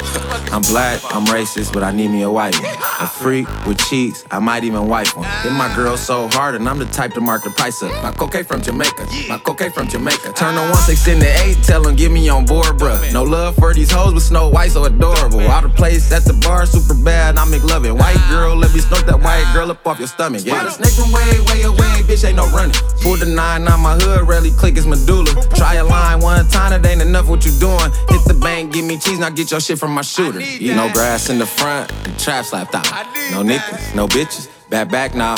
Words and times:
I'm 0.51 0.61
black, 0.63 0.99
I'm 1.13 1.25
racist, 1.25 1.73
but 1.73 1.83
I 1.83 1.91
need 1.91 2.09
me 2.09 2.23
a 2.23 2.31
white 2.31 2.59
one. 2.59 2.65
A 2.99 3.07
freak 3.07 3.47
with 3.65 3.77
cheeks, 3.77 4.25
I 4.31 4.39
might 4.39 4.63
even 4.63 4.87
wipe 4.87 5.15
one. 5.15 5.27
Hit 5.43 5.51
my 5.51 5.73
girl 5.75 5.95
so 5.95 6.27
hard, 6.29 6.55
and 6.55 6.67
I'm 6.67 6.79
the 6.79 6.85
type 6.85 7.13
to 7.13 7.21
mark 7.21 7.43
the 7.43 7.51
price 7.51 7.83
up. 7.83 7.91
My 8.01 8.11
cocaine 8.11 8.45
from 8.45 8.61
Jamaica, 8.61 9.07
my 9.27 9.37
cocaine 9.37 9.71
from 9.71 9.87
Jamaica. 9.87 10.33
Turn 10.33 10.55
on 10.55 10.69
one, 10.69 10.79
six 10.79 11.07
into 11.07 11.27
eight, 11.43 11.57
tell 11.63 11.83
them 11.83 11.95
get 11.95 12.11
me 12.11 12.27
on 12.29 12.45
board, 12.45 12.77
bruh. 12.79 13.13
No 13.13 13.23
love 13.23 13.55
for 13.55 13.73
these 13.73 13.91
hoes 13.91 14.13
with 14.13 14.23
Snow 14.23 14.49
White, 14.49 14.71
so 14.71 14.85
adorable. 14.85 15.41
Out 15.41 15.65
of 15.65 15.75
place 15.75 16.11
at 16.11 16.25
the 16.25 16.33
bar, 16.33 16.65
super 16.65 16.95
bad, 16.95 17.37
I 17.37 17.45
make 17.45 17.63
loving. 17.63 17.95
White 17.95 18.21
girl, 18.29 18.55
let 18.55 18.73
me 18.73 18.79
snort 18.79 19.05
that 19.05 19.21
white 19.21 19.49
girl 19.53 19.69
up 19.69 19.85
off 19.85 19.99
your 19.99 20.07
stomach. 20.07 20.41
Yeah, 20.43 20.63
the 20.63 20.71
snake 20.71 20.93
from 20.93 21.11
way, 21.11 21.39
way 21.45 21.61
away, 21.61 22.01
bitch, 22.09 22.25
ain't 22.27 22.37
no 22.37 22.47
running. 22.49 22.75
Pull 23.01 23.17
the 23.17 23.27
nine 23.27 23.67
on 23.67 23.81
my 23.81 23.95
hood, 23.95 24.27
rarely 24.27 24.51
click 24.51 24.75
his 24.75 24.87
medulla. 24.87 25.29
Try 25.59 25.73
a 25.73 25.83
line 25.83 26.21
one 26.21 26.47
time, 26.47 26.71
it 26.71 26.87
ain't 26.87 27.01
enough 27.01 27.27
what 27.27 27.43
you 27.43 27.51
doing. 27.59 27.91
Hit 28.07 28.23
the 28.25 28.37
bank, 28.39 28.71
give 28.71 28.85
me 28.85 28.97
cheese, 28.97 29.19
now 29.19 29.29
get 29.29 29.51
your 29.51 29.59
shit 29.59 29.77
from 29.77 29.91
my 29.91 30.01
shooter. 30.01 30.39
You 30.39 30.73
no 30.73 30.89
grass 30.93 31.29
in 31.29 31.37
the 31.37 31.45
front, 31.45 31.89
the 32.05 32.11
trap 32.17 32.45
slapped 32.45 32.73
out. 32.73 32.85
No 33.31 33.43
niggas, 33.43 33.93
no 33.93 34.07
bitches, 34.07 34.47
back 34.69 34.89
back 34.89 35.15
now. 35.15 35.35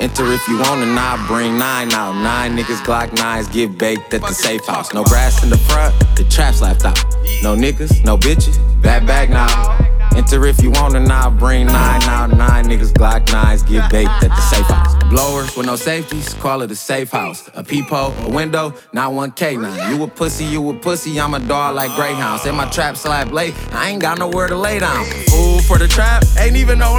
Enter 0.00 0.32
if 0.32 0.48
you 0.48 0.56
want 0.56 0.80
and 0.80 0.98
I 0.98 1.22
bring 1.28 1.58
nine 1.58 1.92
out. 1.92 2.14
Nine 2.14 2.56
niggas, 2.56 2.80
Glock 2.86 3.12
nines, 3.12 3.48
get 3.48 3.76
baked 3.76 4.14
at 4.14 4.22
the 4.22 4.32
safe 4.32 4.64
house. 4.64 4.94
No 4.94 5.04
grass 5.04 5.44
in 5.44 5.50
the 5.50 5.58
front, 5.58 5.94
the 6.16 6.24
trap 6.24 6.54
slapped 6.54 6.86
out. 6.86 6.96
No 7.42 7.54
niggas, 7.54 8.02
no 8.02 8.16
bitches, 8.16 8.56
back 8.80 9.06
back 9.06 9.28
now. 9.28 9.76
Enter 10.16 10.46
if 10.46 10.62
you 10.62 10.70
want 10.70 10.96
and 10.96 11.12
I'll 11.12 11.30
bring 11.30 11.66
nine 11.66 12.02
out. 12.04 12.30
Nine 12.30 12.64
niggas, 12.64 12.94
Glock 12.94 13.30
nines, 13.30 13.62
get 13.62 13.90
baked 13.90 14.08
at 14.08 14.30
the 14.30 14.40
safe 14.40 14.64
house. 14.64 14.89
Blowers 15.10 15.56
with 15.56 15.66
no 15.66 15.74
safeties, 15.74 16.34
call 16.34 16.62
it 16.62 16.70
a 16.70 16.76
safe 16.76 17.10
house. 17.10 17.50
A 17.54 17.64
peephole, 17.64 18.14
a 18.20 18.30
window, 18.30 18.72
not 18.92 19.12
one 19.12 19.32
K9. 19.32 19.90
You 19.90 20.04
a 20.04 20.06
pussy, 20.06 20.44
you 20.44 20.70
a 20.70 20.74
pussy, 20.74 21.20
I'm 21.20 21.34
a 21.34 21.40
dog 21.40 21.74
like 21.74 21.92
Greyhounds. 21.96 22.42
Say 22.42 22.52
my 22.52 22.66
trap 22.70 22.96
slap 22.96 23.32
late, 23.32 23.52
I 23.72 23.90
ain't 23.90 24.00
got 24.00 24.20
nowhere 24.20 24.46
to 24.46 24.54
lay 24.54 24.78
down. 24.78 25.04
Fool 25.26 25.62
for 25.62 25.78
the 25.78 25.88
trap, 25.88 26.22
ain't 26.38 26.54
even 26.54 26.78
no. 26.78 26.94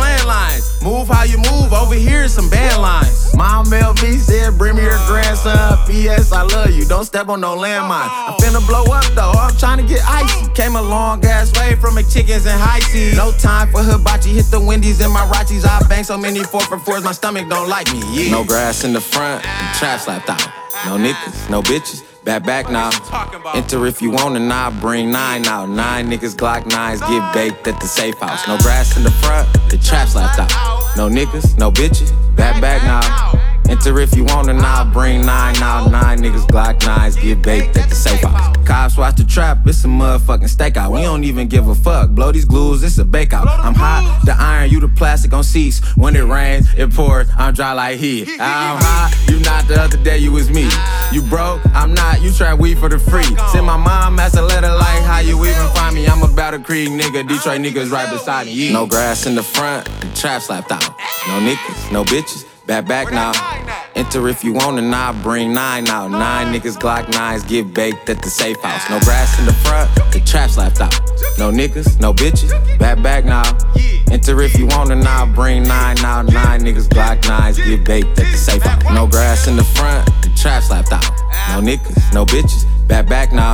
Move 1.02 1.09
how 1.09 1.23
you 1.23 1.38
move, 1.38 1.73
over 1.73 1.95
here 1.95 2.21
is 2.21 2.31
some 2.31 2.47
band 2.47 2.80
lines. 2.80 3.33
Mom 3.35 3.66
LB 3.66 4.19
said, 4.19 4.55
bring 4.55 4.75
me 4.75 4.83
your 4.83 4.99
grandson. 5.07 5.80
P.S. 5.88 6.31
I 6.31 6.44
love 6.44 6.69
you, 6.69 6.85
don't 6.85 7.05
step 7.05 7.27
on 7.27 7.41
no 7.41 7.57
landmine. 7.57 8.07
I'm 8.07 8.35
finna 8.35 8.63
blow 8.67 8.83
up 8.94 9.03
though, 9.16 9.31
I'm 9.31 9.55
trying 9.55 9.79
to 9.79 9.83
get 9.83 10.02
icy. 10.05 10.52
Came 10.53 10.75
a 10.75 10.81
long 10.81 11.25
ass 11.25 11.52
way 11.59 11.73
from 11.73 11.95
McChickens 11.95 12.45
and 12.45 12.61
high 12.61 12.81
seas. 12.81 13.17
No 13.17 13.31
time 13.31 13.72
for 13.72 13.81
hibachi, 13.81 14.29
hit 14.29 14.45
the 14.52 14.59
Wendy's 14.59 15.02
and 15.02 15.11
my 15.11 15.25
Rachis. 15.25 15.66
I 15.66 15.81
bang 15.89 16.03
so 16.03 16.19
many 16.19 16.44
four 16.44 16.61
for 16.61 16.77
fours, 16.77 17.03
my 17.03 17.13
stomach 17.13 17.49
don't 17.49 17.67
like 17.67 17.91
me. 17.91 18.02
Yeah. 18.13 18.29
No 18.29 18.44
grass 18.44 18.83
in 18.83 18.94
the 18.94 19.02
front, 19.02 19.44
and 19.44 19.77
trap 19.79 20.02
slapped 20.02 20.29
out. 20.29 20.45
No 20.85 20.97
niggas, 20.97 21.49
no 21.49 21.63
bitches. 21.63 22.05
Back 22.23 22.45
back 22.45 22.69
now. 22.69 22.91
Enter 23.55 23.88
if 23.88 23.99
you 23.99 24.11
want 24.11 24.35
and 24.35 24.53
I 24.53 24.69
bring 24.69 25.11
nine 25.11 25.47
out. 25.47 25.67
Nine 25.67 26.11
niggas, 26.11 26.35
Glock 26.35 26.67
nines, 26.67 27.02
get 27.02 27.33
baked 27.33 27.67
at 27.67 27.81
the 27.81 27.88
safe 27.88 28.19
house. 28.19 28.47
No 28.47 28.59
grass 28.59 28.95
in 28.95 29.02
the 29.02 29.09
front, 29.09 29.52
the 29.72 29.79
trap 29.79 30.13
left 30.13 30.38
out. 30.38 30.70
No 30.97 31.09
niggas, 31.09 31.58
no 31.58 31.72
bitches. 31.72 32.11
Back 32.36 32.61
back 32.61 32.84
now. 32.84 33.42
Enter 33.72 34.00
if 34.02 34.14
you 34.17 34.25
want 34.25 34.50
and 34.50 34.59
I'll 34.59 34.92
bring 34.92 35.25
nine 35.25 35.56
out. 35.64 35.89
Nine 35.89 36.20
niggas, 36.20 36.45
Glock 36.47 36.86
nines, 36.86 37.16
get 37.16 37.42
baked 37.42 37.78
at 37.78 37.89
the 37.89 37.95
safe 37.95 38.20
house. 38.20 38.56
Cops 38.66 38.97
watch 38.97 39.16
the 39.16 39.23
trap, 39.23 39.66
it's 39.66 39.84
a 39.86 39.88
motherfucking 39.88 40.53
stakeout. 40.53 40.92
We 40.92 41.02
don't 41.03 41.23
even 41.23 41.47
give 41.47 41.69
a 41.69 41.75
fuck. 41.75 42.09
Blow 42.09 42.34
these 42.34 42.44
glues, 42.44 42.84
it's 42.84 42.97
a 42.97 43.06
bake 43.06 43.31
out. 43.31 43.47
I'm 43.47 43.73
hot, 43.73 44.23
the 44.25 44.36
iron, 44.38 44.69
you 44.69 44.81
the 44.81 44.89
plastic 44.89 45.31
on 45.31 45.45
seats. 45.45 45.80
When 45.95 46.17
it 46.17 46.23
rains, 46.23 46.67
it 46.78 46.94
pours, 46.94 47.30
I'm 47.38 47.53
dry 47.53 47.72
like 47.72 47.97
heat. 47.97 48.28
I'm 48.39 48.78
hot, 48.81 49.16
you 49.30 49.39
not 49.39 49.67
the 49.69 49.81
other 49.81 49.97
day, 50.03 50.17
you 50.17 50.34
was 50.34 50.50
me. 50.50 50.69
You 51.14 51.22
broke, 51.22 51.62
I'm 51.73 51.94
not, 51.94 52.22
you 52.22 52.31
try 52.34 52.53
weed 52.53 52.78
for 52.78 52.89
the 52.89 53.00
free. 53.00 53.23
Send 53.52 53.66
my 53.66 53.78
mom 53.78 54.19
as 54.19 54.36
a 54.36 54.42
me. 56.51 56.57
I'm 56.57 56.63
Battle 56.63 56.66
Creek 56.66 56.89
nigga, 56.89 57.28
Detroit 57.28 57.62
niggas 57.62 57.91
right 57.91 58.12
beside 58.12 58.47
me. 58.47 58.53
Yeah. 58.53 58.73
No 58.73 58.85
grass 58.85 59.25
in 59.25 59.35
the 59.35 59.44
front, 59.44 59.85
the 60.01 60.07
trap 60.16 60.41
slapped 60.41 60.72
out. 60.72 60.84
No 61.28 61.39
niggas, 61.39 61.91
no 61.91 62.03
bitches. 62.03 62.45
Back 62.67 62.88
back 62.88 63.12
now. 63.12 63.31
Enter 63.95 64.28
if 64.29 64.44
you 64.44 64.53
want 64.53 64.78
and 64.78 64.94
I'll 64.94 65.13
bring 65.23 65.53
nine 65.53 65.88
out. 65.88 66.09
Nine 66.09 66.53
niggas, 66.53 66.78
Glock 66.78 67.09
nines, 67.11 67.44
get 67.44 67.73
baked 67.73 68.09
at 68.09 68.22
the 68.22 68.29
safe 68.29 68.59
house. 68.61 68.90
No 68.90 69.00
grass 69.00 69.40
in 69.40 69.45
the 69.45 69.53
front, 69.53 69.94
the 70.11 70.19
trap 70.22 70.50
slapped 70.50 70.79
out. 70.79 70.94
No 71.38 71.51
niggas, 71.51 72.00
no 72.00 72.13
bitches, 72.13 72.51
back 72.79 73.01
back 73.01 73.25
now. 73.25 73.44
Enter 74.11 74.41
if 74.41 74.57
you 74.57 74.67
want 74.67 74.91
and 74.91 75.03
I'll 75.03 75.25
bring 75.25 75.63
nine 75.63 76.00
out. 76.00 76.25
Nine 76.25 76.61
niggas, 76.61 76.88
Glock 76.88 77.28
nines, 77.28 77.57
get 77.57 77.84
baked 77.84 78.19
at 78.19 78.31
the 78.31 78.38
safe 78.38 78.61
house. 78.61 78.84
No 78.94 79.07
grass 79.07 79.47
in 79.47 79.56
the 79.56 79.63
front, 79.63 80.06
the 80.22 80.31
trap 80.35 80.63
slapped 80.63 80.91
out. 80.91 81.09
No 81.50 81.61
niggas, 81.61 82.13
no 82.13 82.25
bitches, 82.25 82.66
back 82.88 83.07
back 83.07 83.34
now. 83.34 83.53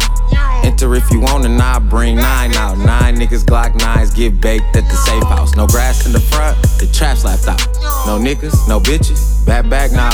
Enter 0.77 0.93
if 0.93 1.09
you 1.09 1.19
want 1.19 1.43
and 1.43 1.59
I'll 1.59 1.79
bring 1.79 2.17
nine 2.17 2.53
out. 2.53 2.77
Nine 2.77 3.15
niggas, 3.15 3.43
Glock 3.43 3.73
nines, 3.79 4.13
get 4.13 4.39
baked 4.39 4.75
at 4.75 4.83
the 4.83 4.95
safe 4.95 5.23
house. 5.23 5.55
No 5.55 5.65
grass 5.65 6.05
in 6.05 6.13
the 6.13 6.19
front, 6.19 6.55
the 6.77 6.85
trap 6.93 7.17
slapped 7.17 7.47
out. 7.47 7.57
No 8.05 8.19
niggas, 8.19 8.69
no 8.69 8.79
bitches, 8.79 9.43
back 9.43 9.67
back 9.71 9.91
now. 9.91 10.13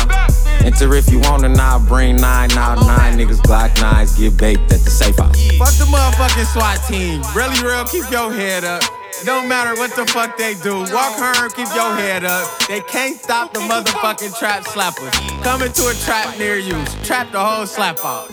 Enter 0.63 0.95
if 0.95 1.11
you 1.11 1.19
want 1.19 1.43
and 1.43 1.57
I'll 1.57 1.85
bring 1.85 2.15
nine 2.15 2.49
out. 2.53 2.77
Nine 2.87 3.17
niggas, 3.17 3.41
Glock 3.41 3.75
nines, 3.81 4.17
get 4.17 4.37
baked 4.37 4.71
at 4.71 4.79
the 4.79 4.89
safe 4.89 5.17
house. 5.17 5.35
Fuck 5.57 5.73
the 5.73 5.83
motherfucking 5.91 6.45
SWAT 6.53 6.79
team. 6.87 7.21
Really 7.35 7.61
real, 7.61 7.83
keep 7.83 8.09
your 8.09 8.31
head 8.31 8.63
up. 8.63 8.83
Don't 9.25 9.49
matter 9.49 9.77
what 9.77 9.93
the 9.97 10.05
fuck 10.05 10.37
they 10.37 10.53
do. 10.53 10.79
Walk 10.93 11.19
her, 11.19 11.49
keep 11.49 11.67
your 11.75 11.93
head 11.93 12.23
up. 12.23 12.47
They 12.69 12.79
can't 12.79 13.19
stop 13.19 13.53
the 13.53 13.59
motherfucking 13.59 14.39
trap 14.39 14.63
slappers. 14.63 15.11
Coming 15.43 15.73
to 15.73 15.87
a 15.89 15.93
trap 16.05 16.39
near 16.39 16.55
you. 16.55 16.81
Trap 17.03 17.33
the 17.33 17.43
whole 17.43 17.65
slap 17.65 17.99
out. 18.05 18.31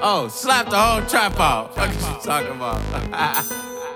Oh, 0.00 0.28
slap 0.28 0.70
the 0.70 0.78
whole 0.78 1.02
trap. 1.02 1.34
Fuck 1.74 1.90
is 1.90 2.08
you 2.08 2.16
talking 2.22 2.52
about? 2.52 3.84